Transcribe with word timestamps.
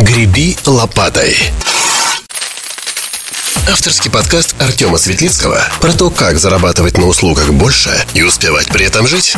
«Греби 0.00 0.56
лопатой». 0.64 1.36
Авторский 3.68 4.12
подкаст 4.12 4.54
Артема 4.60 4.96
Светлицкого 4.96 5.60
про 5.80 5.92
то, 5.92 6.08
как 6.10 6.38
зарабатывать 6.38 6.96
на 6.96 7.08
услугах 7.08 7.52
больше 7.52 7.90
и 8.14 8.22
успевать 8.22 8.68
при 8.68 8.86
этом 8.86 9.08
жить. 9.08 9.34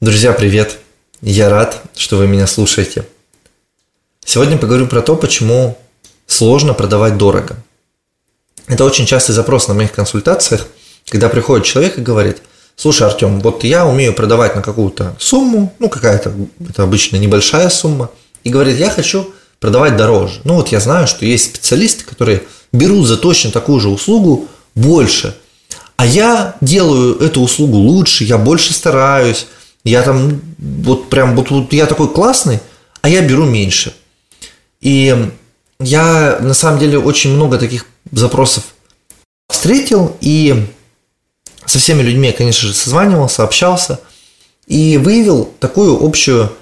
Друзья, 0.00 0.32
привет! 0.32 0.78
Я 1.20 1.50
рад, 1.50 1.82
что 1.94 2.16
вы 2.16 2.26
меня 2.26 2.46
слушаете. 2.46 3.06
Сегодня 4.24 4.56
поговорю 4.56 4.86
про 4.86 5.02
то, 5.02 5.14
почему 5.14 5.76
сложно 6.26 6.72
продавать 6.72 7.18
дорого. 7.18 7.56
Это 8.66 8.82
очень 8.82 9.04
частый 9.04 9.34
запрос 9.34 9.68
на 9.68 9.74
моих 9.74 9.92
консультациях, 9.92 10.68
когда 11.10 11.28
приходит 11.28 11.66
человек 11.66 11.98
и 11.98 12.00
говорит, 12.00 12.38
слушай, 12.76 13.06
Артем, 13.06 13.40
вот 13.40 13.62
я 13.62 13.84
умею 13.84 14.14
продавать 14.14 14.56
на 14.56 14.62
какую-то 14.62 15.14
сумму, 15.18 15.74
ну 15.80 15.90
какая-то, 15.90 16.32
это 16.66 16.82
обычно 16.82 17.16
небольшая 17.16 17.68
сумма, 17.68 18.10
и 18.46 18.48
говорит, 18.48 18.78
я 18.78 18.90
хочу 18.90 19.34
продавать 19.58 19.96
дороже. 19.96 20.40
Ну 20.44 20.54
вот 20.54 20.68
я 20.68 20.78
знаю, 20.78 21.08
что 21.08 21.26
есть 21.26 21.46
специалисты, 21.46 22.04
которые 22.04 22.44
берут 22.70 23.08
за 23.08 23.16
точно 23.16 23.50
такую 23.50 23.80
же 23.80 23.88
услугу 23.88 24.46
больше. 24.76 25.36
А 25.96 26.06
я 26.06 26.54
делаю 26.60 27.18
эту 27.18 27.40
услугу 27.40 27.76
лучше, 27.76 28.22
я 28.22 28.38
больше 28.38 28.72
стараюсь, 28.72 29.48
я 29.82 30.02
там 30.02 30.40
вот 30.58 31.10
прям 31.10 31.34
вот, 31.34 31.50
вот 31.50 31.72
я 31.72 31.86
такой 31.86 32.08
классный, 32.08 32.60
а 33.02 33.08
я 33.08 33.20
беру 33.20 33.46
меньше. 33.46 33.92
И 34.80 35.28
я 35.80 36.38
на 36.40 36.54
самом 36.54 36.78
деле 36.78 37.00
очень 37.00 37.32
много 37.32 37.58
таких 37.58 37.86
запросов 38.12 38.62
встретил 39.48 40.16
и 40.20 40.68
со 41.64 41.80
всеми 41.80 42.02
людьми 42.02 42.30
конечно 42.30 42.68
же, 42.68 42.74
созванивался, 42.74 43.42
общался 43.42 43.98
и 44.68 44.98
выявил 44.98 45.52
такую 45.58 46.00
общую 46.00 46.52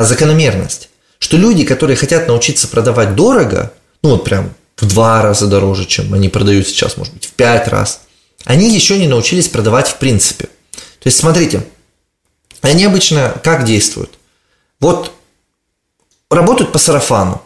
закономерность, 0.00 0.88
что 1.18 1.36
люди, 1.36 1.64
которые 1.64 1.96
хотят 1.96 2.28
научиться 2.28 2.68
продавать 2.68 3.14
дорого, 3.14 3.72
ну 4.02 4.10
вот 4.10 4.24
прям 4.24 4.54
в 4.76 4.86
два 4.86 5.22
раза 5.22 5.46
дороже, 5.46 5.84
чем 5.84 6.14
они 6.14 6.28
продают 6.28 6.66
сейчас, 6.66 6.96
может 6.96 7.14
быть, 7.14 7.26
в 7.26 7.32
пять 7.32 7.68
раз, 7.68 8.02
они 8.44 8.72
еще 8.72 8.98
не 8.98 9.08
научились 9.08 9.48
продавать 9.48 9.88
в 9.88 9.96
принципе. 9.96 10.46
То 10.74 11.06
есть, 11.06 11.18
смотрите, 11.18 11.64
они 12.60 12.84
обычно 12.84 13.34
как 13.42 13.64
действуют? 13.64 14.10
Вот 14.80 15.12
работают 16.30 16.72
по 16.72 16.78
сарафану. 16.78 17.42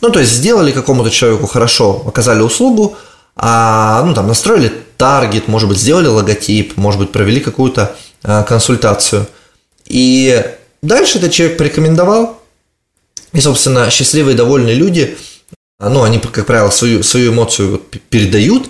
Ну, 0.00 0.10
то 0.10 0.18
есть 0.18 0.32
сделали 0.32 0.72
какому-то 0.72 1.10
человеку 1.10 1.46
хорошо, 1.46 2.02
оказали 2.06 2.40
услугу, 2.40 2.96
а, 3.36 4.02
ну, 4.04 4.14
там, 4.14 4.26
настроили 4.26 4.72
таргет, 4.96 5.48
может 5.48 5.68
быть, 5.68 5.78
сделали 5.78 6.06
логотип, 6.06 6.76
может 6.76 7.00
быть, 7.00 7.12
провели 7.12 7.40
какую-то 7.40 7.94
а, 8.22 8.42
консультацию. 8.42 9.26
И 9.86 10.44
дальше 10.82 11.18
этот 11.18 11.32
человек 11.32 11.56
порекомендовал, 11.56 12.41
и, 13.32 13.40
собственно, 13.40 13.90
счастливые, 13.90 14.36
довольные 14.36 14.74
люди, 14.74 15.16
ну, 15.78 16.02
они, 16.02 16.18
как 16.18 16.46
правило, 16.46 16.70
свою, 16.70 17.02
свою 17.02 17.32
эмоцию 17.32 17.78
передают, 18.08 18.68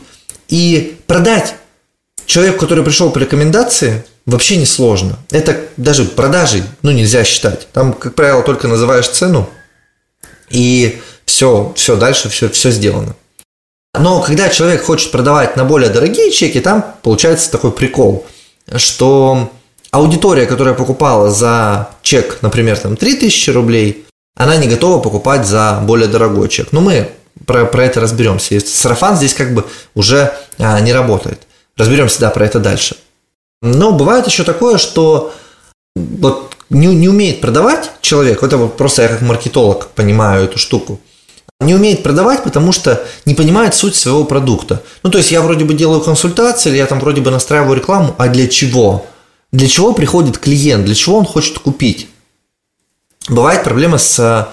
и 0.48 0.96
продать 1.06 1.54
человеку, 2.26 2.60
который 2.60 2.84
пришел 2.84 3.10
по 3.10 3.18
рекомендации, 3.18 4.04
вообще 4.26 4.56
не 4.56 4.66
сложно. 4.66 5.18
Это 5.30 5.60
даже 5.76 6.04
продажей, 6.04 6.62
ну, 6.82 6.90
нельзя 6.90 7.24
считать. 7.24 7.68
Там, 7.72 7.92
как 7.92 8.14
правило, 8.14 8.42
только 8.42 8.68
называешь 8.68 9.08
цену, 9.08 9.48
и 10.48 11.00
все, 11.26 11.72
все 11.76 11.96
дальше, 11.96 12.28
все, 12.28 12.48
все 12.48 12.70
сделано. 12.70 13.16
Но 13.98 14.22
когда 14.22 14.48
человек 14.48 14.84
хочет 14.84 15.10
продавать 15.10 15.56
на 15.56 15.64
более 15.64 15.90
дорогие 15.90 16.30
чеки, 16.30 16.60
там 16.60 16.96
получается 17.02 17.50
такой 17.50 17.72
прикол, 17.72 18.26
что 18.76 19.52
аудитория, 19.90 20.46
которая 20.46 20.74
покупала 20.74 21.30
за 21.30 21.90
чек, 22.02 22.38
например, 22.40 22.78
там 22.78 22.96
3000 22.96 23.50
рублей, 23.50 24.06
она 24.42 24.56
не 24.56 24.68
готова 24.68 25.00
покупать 25.00 25.46
за 25.46 25.80
более 25.82 26.08
дорогой 26.08 26.48
чек. 26.48 26.72
Но 26.72 26.80
мы 26.80 27.08
про, 27.46 27.64
про 27.64 27.84
это 27.84 28.00
разберемся. 28.00 28.60
Сарафан 28.60 29.16
здесь 29.16 29.34
как 29.34 29.54
бы 29.54 29.64
уже 29.94 30.32
а, 30.58 30.80
не 30.80 30.92
работает. 30.92 31.42
Разберемся, 31.76 32.20
да, 32.20 32.30
про 32.30 32.44
это 32.44 32.58
дальше. 32.58 32.96
Но 33.62 33.92
бывает 33.92 34.26
еще 34.26 34.44
такое, 34.44 34.78
что 34.78 35.32
вот 35.94 36.54
не, 36.70 36.86
не 36.94 37.08
умеет 37.08 37.40
продавать 37.40 37.90
человек, 38.00 38.42
это 38.42 38.56
вот 38.56 38.76
просто 38.76 39.02
я 39.02 39.08
как 39.08 39.20
маркетолог 39.20 39.88
понимаю 39.88 40.44
эту 40.44 40.58
штуку, 40.58 41.00
не 41.60 41.74
умеет 41.74 42.02
продавать, 42.02 42.42
потому 42.42 42.72
что 42.72 43.04
не 43.24 43.34
понимает 43.34 43.74
суть 43.74 43.94
своего 43.94 44.24
продукта. 44.24 44.82
Ну, 45.02 45.10
то 45.10 45.18
есть 45.18 45.30
я 45.30 45.40
вроде 45.42 45.64
бы 45.64 45.74
делаю 45.74 46.00
консультации, 46.00 46.70
или 46.70 46.78
я 46.78 46.86
там 46.86 46.98
вроде 46.98 47.20
бы 47.20 47.30
настраиваю 47.30 47.76
рекламу, 47.76 48.14
а 48.18 48.28
для 48.28 48.48
чего? 48.48 49.06
Для 49.52 49.68
чего 49.68 49.92
приходит 49.92 50.38
клиент, 50.38 50.84
для 50.84 50.94
чего 50.94 51.18
он 51.18 51.24
хочет 51.24 51.58
купить? 51.58 52.08
Бывает 53.28 53.62
проблема 53.62 53.98
с 53.98 54.18
э, 54.18 54.44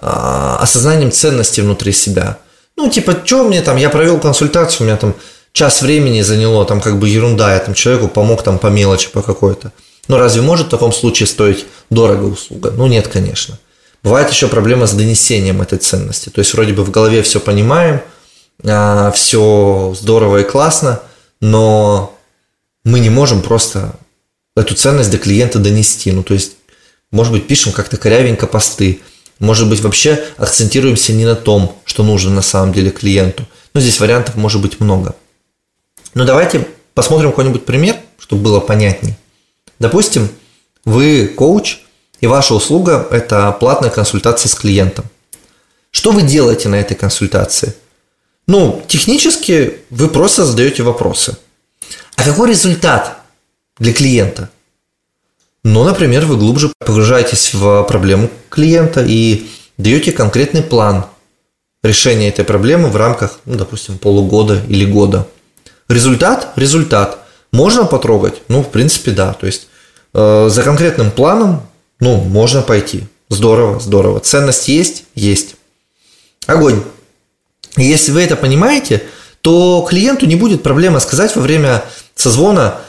осознанием 0.00 1.10
ценности 1.12 1.60
внутри 1.60 1.92
себя. 1.92 2.38
Ну, 2.76 2.88
типа, 2.90 3.16
что 3.24 3.44
мне 3.44 3.62
там, 3.62 3.76
я 3.76 3.90
провел 3.90 4.18
консультацию, 4.20 4.82
у 4.82 4.84
меня 4.84 4.96
там 4.96 5.14
час 5.52 5.82
времени 5.82 6.22
заняло, 6.22 6.64
там 6.64 6.80
как 6.80 6.98
бы 6.98 7.08
ерунда, 7.08 7.54
я 7.54 7.58
там 7.58 7.74
человеку 7.74 8.08
помог 8.08 8.42
там 8.42 8.58
по 8.58 8.68
мелочи 8.68 9.10
по 9.10 9.22
какой-то. 9.22 9.72
Но 10.06 10.18
разве 10.18 10.42
может 10.42 10.68
в 10.68 10.70
таком 10.70 10.92
случае 10.92 11.26
стоить 11.26 11.66
дорого 11.90 12.24
услуга? 12.24 12.70
Ну, 12.70 12.86
нет, 12.86 13.08
конечно. 13.08 13.58
Бывает 14.02 14.30
еще 14.30 14.48
проблема 14.48 14.86
с 14.86 14.92
донесением 14.92 15.60
этой 15.60 15.78
ценности. 15.78 16.28
То 16.28 16.38
есть 16.38 16.54
вроде 16.54 16.72
бы 16.72 16.84
в 16.84 16.90
голове 16.90 17.22
все 17.22 17.40
понимаем, 17.40 18.00
а, 18.64 19.10
все 19.10 19.94
здорово 19.98 20.38
и 20.38 20.44
классно, 20.44 21.00
но 21.40 22.16
мы 22.84 23.00
не 23.00 23.10
можем 23.10 23.42
просто 23.42 23.92
эту 24.56 24.74
ценность 24.74 25.10
до 25.10 25.18
клиента 25.18 25.58
донести. 25.58 26.10
Ну, 26.12 26.22
то 26.22 26.34
есть, 26.34 26.52
может 27.10 27.32
быть, 27.32 27.46
пишем 27.46 27.72
как-то 27.72 27.96
корявенько 27.96 28.46
посты, 28.46 29.00
может 29.38 29.68
быть, 29.68 29.80
вообще 29.80 30.24
акцентируемся 30.36 31.12
не 31.12 31.24
на 31.24 31.36
том, 31.36 31.76
что 31.84 32.02
нужно 32.02 32.30
на 32.30 32.42
самом 32.42 32.72
деле 32.72 32.90
клиенту. 32.90 33.46
Но 33.72 33.80
здесь 33.80 34.00
вариантов 34.00 34.34
может 34.34 34.60
быть 34.60 34.80
много. 34.80 35.14
Но 36.14 36.24
давайте 36.24 36.66
посмотрим 36.94 37.30
какой-нибудь 37.30 37.64
пример, 37.64 37.96
чтобы 38.18 38.42
было 38.42 38.60
понятней. 38.60 39.14
Допустим, 39.78 40.28
вы 40.84 41.28
коуч, 41.28 41.78
и 42.20 42.26
ваша 42.26 42.54
услуга– 42.54 43.06
это 43.10 43.52
платная 43.52 43.90
консультация 43.90 44.48
с 44.48 44.54
клиентом. 44.54 45.04
Что 45.92 46.10
вы 46.10 46.22
делаете 46.22 46.68
на 46.68 46.74
этой 46.74 46.96
консультации? 46.96 47.74
Ну, 48.48 48.82
технически 48.88 49.78
вы 49.90 50.08
просто 50.08 50.44
задаете 50.44 50.82
вопросы. 50.82 51.36
А 52.16 52.24
какой 52.24 52.50
результат 52.50 53.18
для 53.78 53.92
клиента? 53.92 54.50
Ну, 55.64 55.84
например, 55.84 56.24
вы 56.24 56.36
глубже 56.36 56.72
погружаетесь 56.78 57.52
в 57.52 57.82
проблему 57.84 58.30
клиента 58.48 59.04
и 59.06 59.48
даете 59.76 60.12
конкретный 60.12 60.62
план 60.62 61.06
решения 61.82 62.28
этой 62.28 62.44
проблемы 62.44 62.88
в 62.88 62.96
рамках, 62.96 63.40
ну, 63.44 63.56
допустим, 63.56 63.98
полугода 63.98 64.60
или 64.68 64.84
года. 64.84 65.26
Результат? 65.88 66.52
Результат. 66.56 67.18
Можно 67.52 67.84
потрогать? 67.84 68.42
Ну, 68.48 68.62
в 68.62 68.70
принципе, 68.70 69.10
да. 69.10 69.32
То 69.32 69.46
есть 69.46 69.68
э, 70.14 70.48
за 70.50 70.62
конкретным 70.62 71.10
планом 71.10 71.62
ну, 72.00 72.16
можно 72.16 72.62
пойти. 72.62 73.04
Здорово, 73.28 73.80
здорово. 73.80 74.20
Ценность 74.20 74.68
есть? 74.68 75.04
Есть. 75.14 75.56
Огонь. 76.46 76.82
Если 77.76 78.12
вы 78.12 78.22
это 78.22 78.36
понимаете, 78.36 79.02
то 79.40 79.86
клиенту 79.88 80.26
не 80.26 80.36
будет 80.36 80.62
проблемы 80.62 81.00
сказать 81.00 81.34
во 81.36 81.42
время 81.42 81.84
созвона 82.14 82.80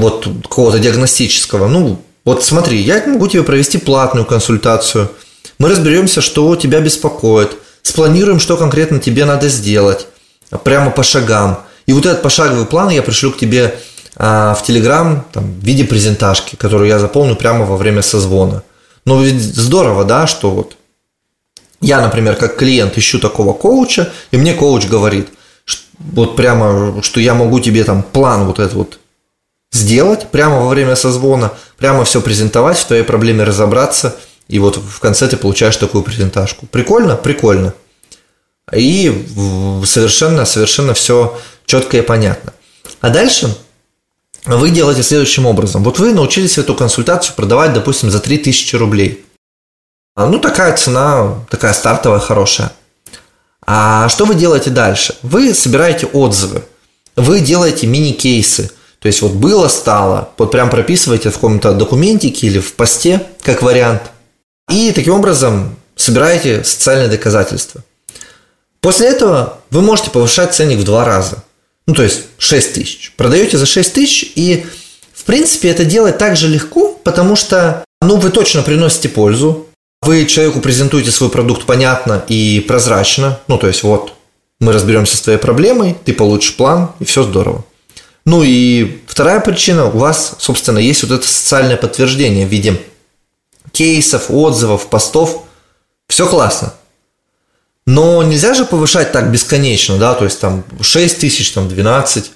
вот 0.00 0.28
какого-то 0.42 0.78
диагностического, 0.78 1.68
ну, 1.68 2.00
вот 2.24 2.44
смотри, 2.44 2.78
я 2.80 3.02
могу 3.06 3.28
тебе 3.28 3.42
провести 3.42 3.78
платную 3.78 4.24
консультацию, 4.24 5.10
мы 5.58 5.68
разберемся, 5.68 6.20
что 6.20 6.54
тебя 6.56 6.80
беспокоит, 6.80 7.52
спланируем, 7.82 8.40
что 8.40 8.56
конкретно 8.56 8.98
тебе 9.00 9.24
надо 9.24 9.48
сделать, 9.48 10.06
прямо 10.64 10.90
по 10.90 11.02
шагам. 11.02 11.60
И 11.86 11.92
вот 11.92 12.06
этот 12.06 12.22
пошаговый 12.22 12.66
план 12.66 12.90
я 12.90 13.02
пришлю 13.02 13.32
к 13.32 13.38
тебе 13.38 13.74
а, 14.16 14.54
в 14.54 14.64
Телеграм 14.64 15.24
в 15.34 15.64
виде 15.64 15.84
презентажки, 15.84 16.56
которую 16.56 16.88
я 16.88 16.98
заполню 16.98 17.36
прямо 17.36 17.64
во 17.64 17.76
время 17.76 18.02
созвона. 18.02 18.62
Ну, 19.04 19.22
ведь 19.22 19.40
здорово, 19.40 20.04
да, 20.04 20.26
что 20.26 20.50
вот 20.50 20.76
я, 21.80 22.00
например, 22.00 22.36
как 22.36 22.56
клиент 22.56 22.96
ищу 22.96 23.18
такого 23.18 23.52
коуча, 23.52 24.12
и 24.30 24.36
мне 24.36 24.54
коуч 24.54 24.86
говорит, 24.86 25.28
вот 25.98 26.36
прямо, 26.36 27.02
что 27.02 27.20
я 27.20 27.34
могу 27.34 27.58
тебе 27.60 27.84
там 27.84 28.02
план 28.02 28.46
вот 28.46 28.58
этот 28.58 28.74
вот 28.74 28.98
сделать 29.72 30.30
прямо 30.30 30.60
во 30.60 30.68
время 30.68 30.94
созвона, 30.94 31.52
прямо 31.78 32.04
все 32.04 32.20
презентовать, 32.20 32.78
в 32.78 32.86
твоей 32.86 33.02
проблеме 33.02 33.44
разобраться, 33.44 34.16
и 34.48 34.58
вот 34.58 34.76
в 34.76 35.00
конце 35.00 35.26
ты 35.28 35.36
получаешь 35.36 35.76
такую 35.76 36.04
презентажку. 36.04 36.66
Прикольно? 36.66 37.16
Прикольно. 37.16 37.74
И 38.72 39.26
совершенно, 39.84 40.44
совершенно 40.44 40.94
все 40.94 41.38
четко 41.66 41.96
и 41.96 42.02
понятно. 42.02 42.52
А 43.00 43.10
дальше 43.10 43.56
вы 44.44 44.70
делаете 44.70 45.02
следующим 45.02 45.46
образом. 45.46 45.82
Вот 45.82 45.98
вы 45.98 46.12
научились 46.12 46.58
эту 46.58 46.74
консультацию 46.74 47.34
продавать, 47.34 47.72
допустим, 47.72 48.10
за 48.10 48.20
3000 48.20 48.76
рублей. 48.76 49.24
А, 50.14 50.26
ну, 50.26 50.38
такая 50.38 50.76
цена, 50.76 51.44
такая 51.48 51.72
стартовая, 51.72 52.20
хорошая. 52.20 52.72
А 53.64 54.08
что 54.08 54.24
вы 54.24 54.34
делаете 54.34 54.70
дальше? 54.70 55.16
Вы 55.22 55.54
собираете 55.54 56.06
отзывы, 56.06 56.64
вы 57.16 57.40
делаете 57.40 57.86
мини-кейсы. 57.86 58.70
То 59.02 59.08
есть 59.08 59.20
вот 59.20 59.32
было, 59.32 59.66
стало, 59.66 60.30
вот 60.38 60.52
прям 60.52 60.70
прописываете 60.70 61.30
в 61.30 61.34
каком-то 61.34 61.72
документике 61.72 62.46
или 62.46 62.60
в 62.60 62.74
посте, 62.74 63.26
как 63.42 63.62
вариант. 63.62 64.02
И 64.70 64.92
таким 64.92 65.14
образом 65.14 65.76
собираете 65.96 66.62
социальные 66.62 67.08
доказательства. 67.08 67.82
После 68.80 69.08
этого 69.08 69.58
вы 69.70 69.82
можете 69.82 70.10
повышать 70.10 70.54
ценник 70.54 70.78
в 70.78 70.84
два 70.84 71.04
раза. 71.04 71.42
Ну, 71.86 71.94
то 71.94 72.04
есть 72.04 72.22
6 72.38 72.74
тысяч. 72.74 73.12
Продаете 73.16 73.58
за 73.58 73.66
6 73.66 73.92
тысяч, 73.92 74.32
и, 74.36 74.64
в 75.12 75.24
принципе, 75.24 75.68
это 75.70 75.84
делать 75.84 76.18
так 76.18 76.36
же 76.36 76.46
легко, 76.46 76.92
потому 77.02 77.34
что, 77.34 77.84
ну, 78.00 78.16
вы 78.16 78.30
точно 78.30 78.62
приносите 78.62 79.08
пользу, 79.08 79.66
вы 80.00 80.26
человеку 80.26 80.60
презентуете 80.60 81.10
свой 81.10 81.28
продукт 81.30 81.64
понятно 81.64 82.24
и 82.28 82.60
прозрачно. 82.60 83.40
Ну, 83.48 83.58
то 83.58 83.66
есть, 83.66 83.82
вот, 83.82 84.14
мы 84.60 84.72
разберемся 84.72 85.16
с 85.16 85.20
твоей 85.20 85.38
проблемой, 85.38 85.96
ты 86.04 86.12
получишь 86.12 86.56
план, 86.56 86.92
и 87.00 87.04
все 87.04 87.24
здорово. 87.24 87.64
Ну 88.24 88.42
и 88.42 89.02
вторая 89.06 89.40
причина, 89.40 89.86
у 89.86 89.98
вас, 89.98 90.36
собственно, 90.38 90.78
есть 90.78 91.02
вот 91.02 91.12
это 91.12 91.26
социальное 91.26 91.76
подтверждение 91.76 92.46
в 92.46 92.50
виде 92.50 92.80
кейсов, 93.72 94.26
отзывов, 94.28 94.88
постов. 94.88 95.44
Все 96.08 96.28
классно. 96.28 96.74
Но 97.84 98.22
нельзя 98.22 98.54
же 98.54 98.64
повышать 98.64 99.10
так 99.10 99.32
бесконечно, 99.32 99.98
да, 99.98 100.14
то 100.14 100.24
есть 100.24 100.38
там 100.38 100.64
6 100.80 101.18
тысяч, 101.18 101.50
там 101.50 101.68
12 101.68 102.30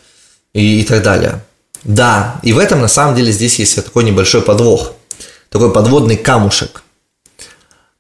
и, 0.55 0.81
и 0.81 0.85
так 0.85 1.03
далее. 1.03 1.45
Да, 1.85 2.41
и 2.43 2.53
в 2.53 2.59
этом 2.59 2.81
на 2.81 2.89
самом 2.89 3.15
деле 3.15 3.31
здесь 3.31 3.61
есть 3.61 3.77
такой 3.77 4.03
небольшой 4.03 4.43
подвох, 4.43 4.93
такой 5.51 5.73
подводный 5.73 6.17
камушек. 6.17 6.83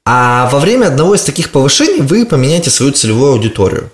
А 0.04 0.48
во 0.50 0.58
время 0.58 0.86
одного 0.86 1.14
из 1.14 1.22
таких 1.22 1.52
повышений 1.52 2.00
вы 2.00 2.26
поменяете 2.26 2.70
свою 2.70 2.92
целевую 2.92 3.32
аудиторию. 3.32 3.92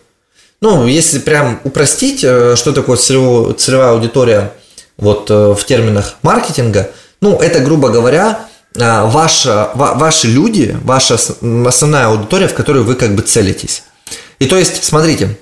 Ну, 0.63 0.87
если 0.87 1.19
прям 1.19 1.61
упростить, 1.65 2.25
э, 2.25 2.57
что 2.57 2.73
такое 2.73 2.97
целевая, 2.97 3.53
целевая 3.53 3.91
аудитория 3.91 4.55
вот 4.97 5.31
э, 5.31 5.55
в 5.55 5.63
терминах 5.67 6.15
маркетинга, 6.23 6.91
ну, 7.21 7.37
это, 7.39 7.61
грубо 7.61 7.91
говоря, 7.91 8.49
э, 8.75 9.05
ваша, 9.05 9.71
ваши 9.75 10.29
люди, 10.29 10.75
ваша 10.83 11.17
основная 11.67 12.07
аудитория, 12.07 12.49
в 12.49 12.55
которую 12.55 12.87
вы 12.87 12.95
как 12.95 13.15
бы 13.15 13.21
целитесь. 13.21 13.83
И 14.39 14.47
то 14.47 14.57
есть, 14.57 14.83
смотрите, 14.83 15.39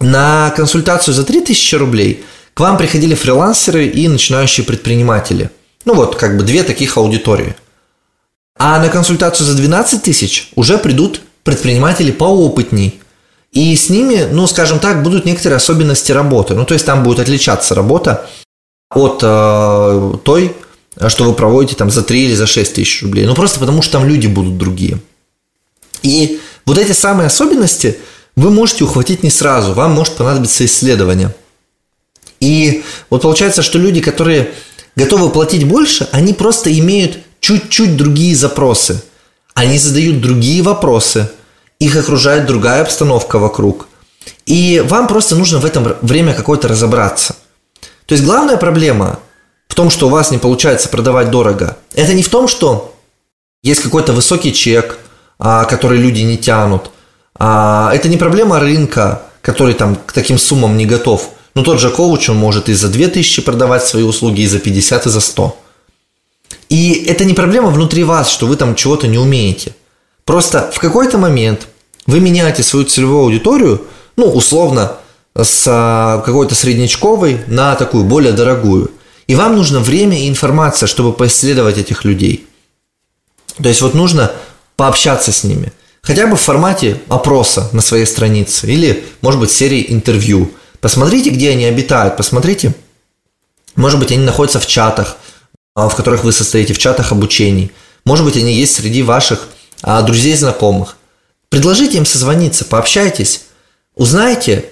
на 0.00 0.50
консультацию 0.56 1.12
за 1.12 1.24
3000 1.24 1.74
рублей 1.74 2.24
к 2.54 2.60
вам 2.60 2.78
приходили 2.78 3.14
фрилансеры 3.14 3.86
и 3.86 4.08
начинающие 4.08 4.64
предприниматели. 4.64 5.50
Ну 5.84 5.92
вот, 5.92 6.16
как 6.16 6.38
бы 6.38 6.44
две 6.44 6.62
таких 6.62 6.96
аудитории– 6.96 7.54
а 8.58 8.78
на 8.78 8.88
консультацию 8.88 9.46
за 9.46 9.54
12 9.54 10.02
тысяч 10.02 10.50
уже 10.54 10.78
придут 10.78 11.20
предприниматели 11.44 12.10
поопытней. 12.10 13.00
И 13.56 13.74
с 13.74 13.88
ними, 13.88 14.28
ну, 14.30 14.46
скажем 14.46 14.80
так, 14.80 15.02
будут 15.02 15.24
некоторые 15.24 15.56
особенности 15.56 16.12
работы. 16.12 16.54
Ну, 16.54 16.66
то 16.66 16.74
есть 16.74 16.84
там 16.84 17.02
будет 17.02 17.20
отличаться 17.20 17.74
работа 17.74 18.28
от 18.90 19.20
э, 19.22 20.12
той, 20.24 20.54
что 21.08 21.24
вы 21.24 21.32
проводите 21.32 21.74
там 21.74 21.90
за 21.90 22.02
3 22.02 22.24
или 22.26 22.34
за 22.34 22.46
6 22.46 22.74
тысяч 22.74 23.02
рублей. 23.02 23.24
Ну, 23.24 23.34
просто 23.34 23.58
потому 23.58 23.80
что 23.80 23.92
там 23.92 24.06
люди 24.06 24.26
будут 24.26 24.58
другие. 24.58 24.98
И 26.02 26.38
вот 26.66 26.76
эти 26.76 26.92
самые 26.92 27.28
особенности 27.28 27.96
вы 28.36 28.50
можете 28.50 28.84
ухватить 28.84 29.22
не 29.22 29.30
сразу. 29.30 29.72
Вам 29.72 29.92
может 29.92 30.16
понадобиться 30.16 30.66
исследование. 30.66 31.34
И 32.40 32.84
вот 33.08 33.22
получается, 33.22 33.62
что 33.62 33.78
люди, 33.78 34.02
которые 34.02 34.52
готовы 34.96 35.30
платить 35.30 35.66
больше, 35.66 36.06
они 36.12 36.34
просто 36.34 36.70
имеют 36.78 37.20
чуть-чуть 37.40 37.96
другие 37.96 38.36
запросы. 38.36 39.02
Они 39.54 39.78
задают 39.78 40.20
другие 40.20 40.60
вопросы, 40.60 41.30
их 41.78 41.96
окружает 41.96 42.46
другая 42.46 42.82
обстановка 42.82 43.38
вокруг. 43.38 43.88
И 44.46 44.82
вам 44.86 45.06
просто 45.06 45.36
нужно 45.36 45.58
в 45.58 45.64
этом 45.64 45.94
время 46.02 46.34
какое-то 46.34 46.68
разобраться. 46.68 47.36
То 48.06 48.14
есть 48.14 48.24
главная 48.24 48.56
проблема 48.56 49.18
в 49.68 49.74
том, 49.74 49.90
что 49.90 50.06
у 50.06 50.10
вас 50.10 50.30
не 50.30 50.38
получается 50.38 50.88
продавать 50.88 51.30
дорого. 51.30 51.76
Это 51.94 52.14
не 52.14 52.22
в 52.22 52.28
том, 52.28 52.48
что 52.48 52.94
есть 53.62 53.82
какой-то 53.82 54.12
высокий 54.12 54.52
чек, 54.52 54.98
а, 55.38 55.64
который 55.64 55.98
люди 55.98 56.22
не 56.22 56.38
тянут. 56.38 56.90
А, 57.38 57.90
это 57.92 58.08
не 58.08 58.16
проблема 58.16 58.60
рынка, 58.60 59.22
который 59.42 59.74
там 59.74 59.96
к 59.96 60.12
таким 60.12 60.38
суммам 60.38 60.76
не 60.76 60.86
готов. 60.86 61.30
Но 61.54 61.62
тот 61.62 61.80
же 61.80 61.90
коуч, 61.90 62.28
он 62.28 62.36
может 62.36 62.68
и 62.68 62.74
за 62.74 62.88
2000 62.88 63.42
продавать 63.42 63.84
свои 63.84 64.02
услуги, 64.02 64.42
и 64.42 64.46
за 64.46 64.58
50, 64.58 65.06
и 65.06 65.10
за 65.10 65.20
100. 65.20 65.56
И 66.68 67.04
это 67.08 67.24
не 67.24 67.34
проблема 67.34 67.70
внутри 67.70 68.04
вас, 68.04 68.28
что 68.28 68.46
вы 68.46 68.56
там 68.56 68.74
чего-то 68.74 69.08
не 69.08 69.18
умеете. 69.18 69.74
Просто 70.26 70.70
в 70.74 70.80
какой-то 70.80 71.18
момент 71.18 71.68
вы 72.06 72.20
меняете 72.20 72.62
свою 72.62 72.84
целевую 72.84 73.20
аудиторию, 73.20 73.86
ну, 74.16 74.26
условно, 74.26 74.96
с 75.34 75.64
а, 75.68 76.20
какой-то 76.22 76.54
среднячковой 76.54 77.40
на 77.46 77.76
такую 77.76 78.04
более 78.04 78.32
дорогую. 78.32 78.90
И 79.28 79.36
вам 79.36 79.54
нужно 79.54 79.78
время 79.80 80.18
и 80.18 80.28
информация, 80.28 80.88
чтобы 80.88 81.12
поисследовать 81.12 81.78
этих 81.78 82.04
людей. 82.04 82.46
То 83.62 83.68
есть 83.68 83.80
вот 83.82 83.94
нужно 83.94 84.32
пообщаться 84.76 85.30
с 85.30 85.44
ними. 85.44 85.72
Хотя 86.02 86.26
бы 86.26 86.36
в 86.36 86.40
формате 86.40 87.00
опроса 87.08 87.68
на 87.72 87.80
своей 87.80 88.06
странице 88.06 88.66
или, 88.66 89.04
может 89.20 89.40
быть, 89.40 89.50
серии 89.50 89.86
интервью. 89.88 90.50
Посмотрите, 90.80 91.30
где 91.30 91.50
они 91.50 91.66
обитают, 91.66 92.16
посмотрите, 92.16 92.74
может 93.76 94.00
быть, 94.00 94.10
они 94.10 94.24
находятся 94.24 94.58
в 94.58 94.66
чатах, 94.66 95.18
а, 95.76 95.88
в 95.88 95.94
которых 95.94 96.24
вы 96.24 96.32
состоите, 96.32 96.74
в 96.74 96.78
чатах 96.78 97.12
обучений. 97.12 97.70
Может 98.04 98.24
быть, 98.24 98.36
они 98.36 98.52
есть 98.52 98.74
среди 98.74 99.02
ваших 99.02 99.48
а, 99.86 100.02
друзей 100.02 100.34
знакомых. 100.34 100.96
Предложите 101.48 101.96
им 101.96 102.04
созвониться, 102.04 102.64
пообщайтесь, 102.64 103.44
узнайте, 103.94 104.66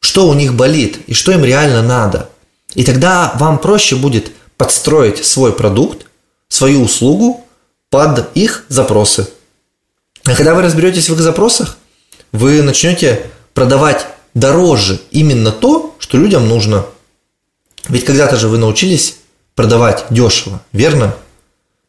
что 0.00 0.26
у 0.26 0.34
них 0.34 0.54
болит 0.54 0.98
и 1.06 1.12
что 1.12 1.30
им 1.30 1.44
реально 1.44 1.82
надо. 1.82 2.30
И 2.74 2.82
тогда 2.82 3.32
вам 3.36 3.58
проще 3.58 3.96
будет 3.96 4.32
подстроить 4.56 5.24
свой 5.24 5.52
продукт, 5.52 6.06
свою 6.48 6.82
услугу 6.82 7.46
под 7.90 8.34
их 8.34 8.64
запросы. 8.68 9.28
А 10.24 10.34
когда 10.34 10.54
вы 10.54 10.62
разберетесь 10.62 11.10
в 11.10 11.12
их 11.12 11.20
запросах, 11.20 11.76
вы 12.32 12.62
начнете 12.62 13.30
продавать 13.52 14.06
дороже 14.32 15.00
именно 15.10 15.52
то, 15.52 15.94
что 15.98 16.16
людям 16.16 16.48
нужно. 16.48 16.86
Ведь 17.88 18.06
когда-то 18.06 18.36
же 18.36 18.48
вы 18.48 18.56
научились 18.56 19.18
продавать 19.54 20.06
дешево, 20.08 20.62
верно? 20.72 21.14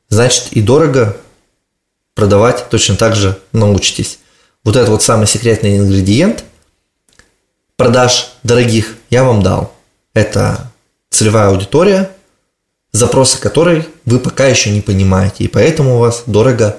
Значит 0.10 0.48
и 0.52 0.62
дорого 0.62 1.18
продавать 2.18 2.68
точно 2.70 2.96
так 2.96 3.16
же 3.16 3.40
научитесь. 3.54 4.18
Вот 4.64 4.76
этот 4.76 4.90
вот 4.90 5.04
самый 5.04 5.28
секретный 5.28 5.78
ингредиент 5.78 6.44
продаж 7.78 8.32
дорогих 8.42 8.96
я 9.12 9.24
вам 9.24 9.44
дал. 9.44 9.72
Это 10.16 10.72
целевая 11.12 11.50
аудитория, 11.50 12.10
запросы 12.92 13.40
которой 13.40 13.88
вы 14.06 14.20
пока 14.20 14.48
еще 14.48 14.72
не 14.72 14.82
понимаете, 14.82 15.44
и 15.44 15.48
поэтому 15.48 15.96
у 15.96 16.00
вас 16.00 16.24
дорого 16.26 16.78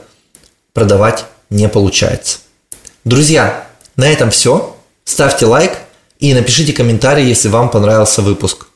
продавать 0.74 1.24
не 1.50 1.68
получается. 1.68 2.40
Друзья, 3.04 3.68
на 3.94 4.10
этом 4.10 4.30
все. 4.30 4.76
Ставьте 5.04 5.46
лайк 5.46 5.78
и 6.18 6.34
напишите 6.34 6.72
комментарий, 6.72 7.26
если 7.26 7.48
вам 7.48 7.70
понравился 7.70 8.22
выпуск. 8.22 8.66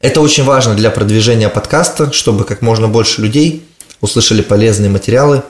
Это 0.00 0.22
очень 0.22 0.44
важно 0.44 0.74
для 0.74 0.90
продвижения 0.90 1.50
подкаста, 1.50 2.12
чтобы 2.12 2.44
как 2.44 2.62
можно 2.62 2.88
больше 2.88 3.20
людей 3.20 3.68
услышали 4.00 4.40
полезные 4.40 4.88
материалы 4.88 5.42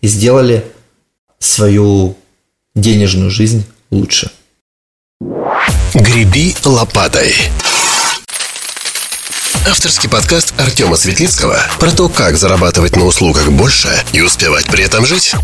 и 0.00 0.08
сделали 0.08 0.64
свою 1.38 2.16
денежную 2.74 3.30
жизнь 3.30 3.64
лучше. 3.90 4.30
Греби 5.94 6.54
лопатой. 6.64 7.34
Авторский 9.66 10.08
подкаст 10.08 10.54
Артема 10.58 10.96
Светлицкого 10.96 11.60
про 11.78 11.90
то, 11.90 12.08
как 12.08 12.36
зарабатывать 12.36 12.96
на 12.96 13.04
услугах 13.04 13.50
больше 13.50 13.90
и 14.12 14.20
успевать 14.20 14.66
при 14.66 14.84
этом 14.84 15.04
жить. 15.04 15.34